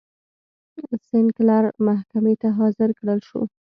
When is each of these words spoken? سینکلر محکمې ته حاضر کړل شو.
سینکلر 1.07 1.63
محکمې 1.87 2.35
ته 2.41 2.47
حاضر 2.57 2.89
کړل 2.99 3.19
شو. 3.27 3.41